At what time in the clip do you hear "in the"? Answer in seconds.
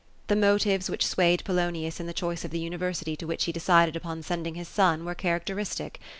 1.99-2.11